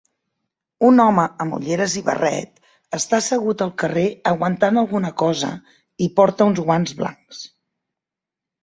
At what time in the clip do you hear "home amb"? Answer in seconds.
1.03-1.55